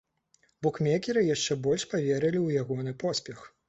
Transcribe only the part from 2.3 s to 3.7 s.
ў ягоны поспех.